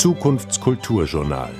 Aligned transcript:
Zukunftskulturjournal. 0.00 1.52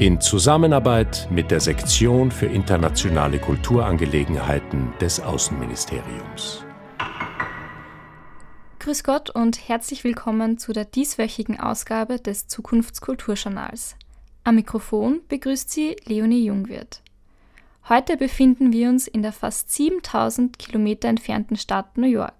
In 0.00 0.20
Zusammenarbeit 0.20 1.28
mit 1.30 1.52
der 1.52 1.60
Sektion 1.60 2.32
für 2.32 2.46
internationale 2.46 3.38
Kulturangelegenheiten 3.38 4.92
des 5.00 5.20
Außenministeriums. 5.20 6.64
Grüß 8.80 9.04
Gott 9.04 9.30
und 9.30 9.68
herzlich 9.68 10.02
willkommen 10.02 10.58
zu 10.58 10.72
der 10.72 10.84
dieswöchigen 10.84 11.60
Ausgabe 11.60 12.18
des 12.18 12.48
Zukunftskulturjournals. 12.48 13.94
Am 14.42 14.56
Mikrofon 14.56 15.20
begrüßt 15.28 15.70
Sie 15.70 15.94
Leonie 16.06 16.44
Jungwirth. 16.46 17.02
Heute 17.88 18.16
befinden 18.16 18.72
wir 18.72 18.88
uns 18.88 19.06
in 19.06 19.22
der 19.22 19.32
fast 19.32 19.70
7000 19.70 20.58
Kilometer 20.58 21.06
entfernten 21.06 21.56
Stadt 21.56 21.96
New 21.96 22.08
York. 22.08 22.39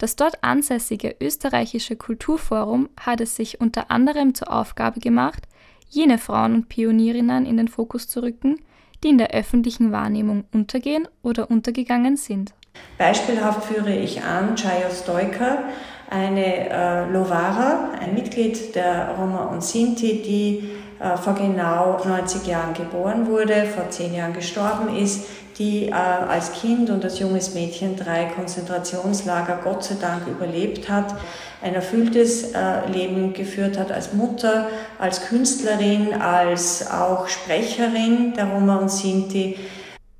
Das 0.00 0.16
dort 0.16 0.42
ansässige 0.42 1.14
österreichische 1.20 1.94
Kulturforum 1.94 2.88
hat 2.98 3.20
es 3.20 3.36
sich 3.36 3.60
unter 3.60 3.90
anderem 3.90 4.34
zur 4.34 4.50
Aufgabe 4.50 4.98
gemacht, 4.98 5.42
jene 5.90 6.16
Frauen 6.16 6.54
und 6.54 6.68
Pionierinnen 6.70 7.44
in 7.44 7.58
den 7.58 7.68
Fokus 7.68 8.08
zu 8.08 8.22
rücken, 8.22 8.56
die 9.04 9.08
in 9.08 9.18
der 9.18 9.32
öffentlichen 9.32 9.92
Wahrnehmung 9.92 10.44
untergehen 10.54 11.06
oder 11.22 11.50
untergegangen 11.50 12.16
sind. 12.16 12.54
Beispielhaft 12.96 13.64
führe 13.64 13.94
ich 13.94 14.22
an 14.22 14.56
Chaya 14.56 14.88
Stoiker, 14.90 15.64
eine 16.08 16.70
äh, 16.70 17.10
Lovara, 17.12 17.90
ein 18.00 18.14
Mitglied 18.14 18.74
der 18.74 19.16
Roma 19.18 19.44
und 19.52 19.62
Sinti, 19.62 20.22
die 20.22 20.70
äh, 20.98 21.18
vor 21.18 21.34
genau 21.34 22.02
90 22.02 22.46
Jahren 22.46 22.72
geboren 22.72 23.26
wurde, 23.26 23.66
vor 23.66 23.90
10 23.90 24.14
Jahren 24.14 24.32
gestorben 24.32 24.96
ist, 24.96 25.26
die 25.60 25.88
äh, 25.88 25.92
als 25.92 26.52
Kind 26.52 26.88
und 26.88 27.04
als 27.04 27.18
junges 27.18 27.52
Mädchen 27.52 27.94
drei 27.94 28.24
Konzentrationslager 28.24 29.60
Gott 29.62 29.84
sei 29.84 29.96
Dank 30.00 30.26
überlebt 30.26 30.88
hat, 30.88 31.14
ein 31.60 31.74
erfülltes 31.74 32.54
äh, 32.54 32.86
Leben 32.90 33.34
geführt 33.34 33.78
hat 33.78 33.92
als 33.92 34.14
Mutter, 34.14 34.68
als 34.98 35.26
Künstlerin, 35.26 36.14
als 36.14 36.90
auch 36.90 37.28
Sprecherin 37.28 38.32
der 38.32 38.46
Roma 38.46 38.76
und 38.76 38.90
Sinti. 38.90 39.58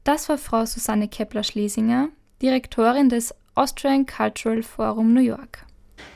Das 0.05 0.29
war 0.29 0.37
Frau 0.37 0.67
Susanne 0.67 1.09
Kepler-Schlesinger, 1.09 2.09
Direktorin 2.43 3.09
des 3.09 3.35
Austrian 3.55 4.05
Cultural 4.05 4.63
Forum 4.63 5.15
New 5.15 5.23
York. 5.23 5.65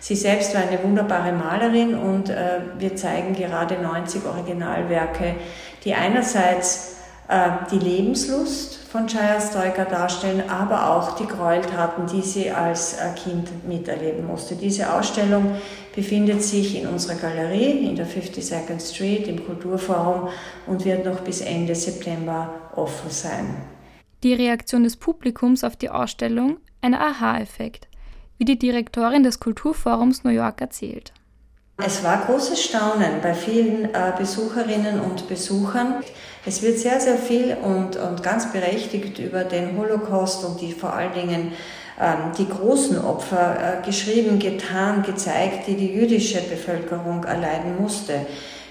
Sie 0.01 0.17
selbst 0.17 0.55
war 0.55 0.61
eine 0.61 0.83
wunderbare 0.83 1.33
Malerin 1.33 1.95
und 1.95 2.29
äh, 2.29 2.61
wir 2.79 2.95
zeigen 2.95 3.35
gerade 3.35 3.81
90 3.81 4.27
Originalwerke, 4.27 5.35
die 5.83 5.95
einerseits 5.95 6.95
die 7.71 7.79
Lebenslust 7.79 8.77
von 8.95 9.09
Chaya 9.09 9.41
Stoiker 9.41 9.87
darstellen, 9.87 10.49
aber 10.49 10.91
auch 10.91 11.17
die 11.17 11.27
Gräueltaten, 11.27 12.07
die 12.07 12.21
sie 12.21 12.51
als 12.51 12.95
äh, 12.95 13.13
Kind 13.15 13.67
miterleben 13.67 14.27
musste. 14.27 14.55
Diese 14.55 14.93
Ausstellung 14.93 15.57
befindet 15.95 16.43
sich 16.43 16.81
in 16.81 16.87
unserer 16.87 17.17
Galerie 17.17 17.89
in 17.89 17.97
der 17.97 18.07
52nd 18.07 18.81
Street 18.81 19.27
im 19.27 19.45
Kulturforum 19.45 20.29
und 20.67 20.85
wird 20.85 21.05
noch 21.07 21.21
bis 21.23 21.41
Ende 21.41 21.75
September 21.75 22.55
offen 22.77 23.11
sein. 23.11 23.57
Die 24.23 24.35
Reaktion 24.35 24.85
des 24.85 24.97
Publikums 24.97 25.65
auf 25.65 25.77
die 25.77 25.91
Ausstellung 25.91 26.59
ein 26.83 26.95
Aha-Effekt, 26.95 27.89
wie 28.39 28.45
die 28.45 28.59
Direktorin 28.59 29.23
des 29.23 29.41
Kulturforums 29.41 30.25
New 30.25 30.31
York 30.31 30.61
erzählt. 30.61 31.13
Es 31.77 32.05
war 32.05 32.25
großes 32.25 32.63
Staunen 32.63 33.21
bei 33.21 33.35
vielen 33.35 33.87
äh, 33.87 34.13
Besucherinnen 34.17 35.01
und 35.01 35.29
Besuchern. 35.29 35.97
Es 36.47 36.63
wird 36.63 36.79
sehr, 36.79 37.01
sehr 37.01 37.17
viel 37.19 37.57
und, 37.61 37.97
und 37.97 38.23
ganz 38.23 38.53
berechtigt 38.53 39.19
über 39.19 39.43
den 39.43 39.77
Holocaust 39.77 40.45
und 40.45 40.61
die 40.61 40.73
vor 40.73 40.93
allen 40.93 41.13
Dingen 41.15 41.53
ähm, 42.01 42.31
die 42.39 42.49
großen 42.49 43.05
Opfer 43.05 43.81
äh, 43.83 43.85
geschrieben, 43.85 44.39
getan, 44.39 45.03
gezeigt, 45.03 45.67
die 45.67 45.75
die 45.75 45.93
jüdische 45.93 46.41
Bevölkerung 46.43 47.25
erleiden 47.25 47.77
musste. 47.81 48.25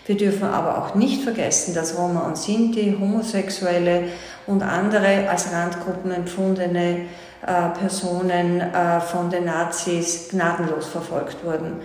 Wir 0.06 0.16
dürfen 0.16 0.46
aber 0.46 0.78
auch 0.78 0.96
nicht 0.96 1.24
vergessen, 1.24 1.76
dass 1.76 1.98
Roma 1.98 2.22
und 2.22 2.38
Sinti, 2.38 2.96
Homosexuelle 2.98 4.06
und 4.48 4.64
andere 4.64 5.30
als 5.30 5.52
Randgruppen 5.52 6.12
empfundene 6.12 7.02
äh, 7.46 7.70
Personen 7.78 8.64
von 9.12 9.30
den 9.30 9.46
Nazis 9.46 10.30
gnadenlos 10.30 10.88
verfolgt 10.88 11.44
wurden. 11.44 11.82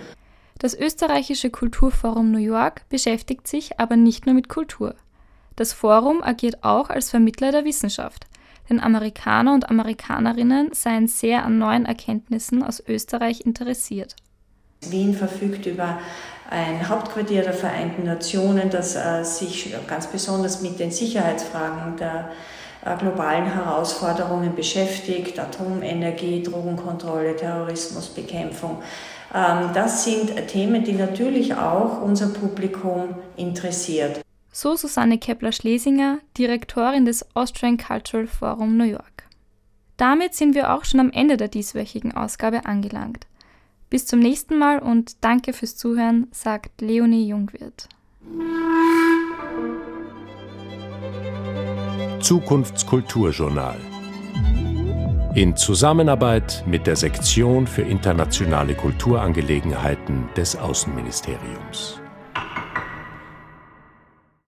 Das 0.59 0.73
österreichische 0.77 1.49
Kulturforum 1.49 2.31
New 2.31 2.37
York 2.37 2.87
beschäftigt 2.89 3.47
sich 3.47 3.79
aber 3.79 3.95
nicht 3.95 4.25
nur 4.25 4.35
mit 4.35 4.49
Kultur. 4.49 4.93
Das 5.55 5.71
Forum 5.71 6.21
agiert 6.21 6.65
auch 6.65 6.89
als 6.89 7.09
Vermittler 7.09 7.53
der 7.53 7.63
Wissenschaft, 7.63 8.27
denn 8.69 8.81
Amerikaner 8.81 9.53
und 9.53 9.69
Amerikanerinnen 9.69 10.73
seien 10.73 11.07
sehr 11.07 11.45
an 11.45 11.59
neuen 11.59 11.85
Erkenntnissen 11.85 12.61
aus 12.61 12.83
Österreich 12.85 13.45
interessiert. 13.45 14.17
Wien 14.81 15.13
verfügt 15.13 15.65
über 15.65 15.99
ein 16.49 16.89
Hauptquartier 16.89 17.43
der 17.43 17.53
Vereinten 17.53 18.03
Nationen, 18.03 18.69
das 18.69 18.97
äh, 18.97 19.23
sich 19.23 19.73
ganz 19.87 20.07
besonders 20.07 20.61
mit 20.61 20.79
den 20.79 20.91
Sicherheitsfragen 20.91 21.95
der 21.95 22.31
globalen 22.99 23.45
Herausforderungen 23.45 24.55
beschäftigt, 24.55 25.37
Atomenergie, 25.39 26.43
Drogenkontrolle, 26.43 27.35
Terrorismusbekämpfung. 27.35 28.81
Ähm, 29.33 29.69
das 29.73 30.05
sind 30.05 30.47
Themen, 30.47 30.83
die 30.83 30.93
natürlich 30.93 31.53
auch 31.55 32.01
unser 32.01 32.27
Publikum 32.27 33.15
interessiert. 33.35 34.21
So 34.51 34.75
Susanne 34.75 35.17
Kepler-Schlesinger, 35.17 36.19
Direktorin 36.37 37.05
des 37.05 37.25
Austrian 37.35 37.77
Cultural 37.77 38.27
Forum 38.27 38.77
New 38.77 38.85
York. 38.85 39.23
Damit 39.97 40.33
sind 40.33 40.55
wir 40.55 40.73
auch 40.73 40.85
schon 40.85 40.99
am 41.01 41.11
Ende 41.11 41.37
der 41.37 41.49
dieswöchigen 41.49 42.13
Ausgabe 42.13 42.65
angelangt. 42.65 43.27
Bis 43.89 44.05
zum 44.05 44.19
nächsten 44.19 44.57
Mal 44.57 44.79
und 44.79 45.23
danke 45.23 45.51
fürs 45.53 45.75
Zuhören, 45.75 46.27
sagt 46.31 46.81
Leonie 46.81 47.27
Jungwirth. 47.27 47.89
Zukunftskulturjournal 52.19 53.79
in 55.35 55.55
Zusammenarbeit 55.55 56.63
mit 56.65 56.87
der 56.87 56.95
Sektion 56.95 57.67
für 57.67 57.83
internationale 57.83 58.73
Kulturangelegenheiten 58.73 60.27
des 60.35 60.55
Außenministeriums. 60.55 62.01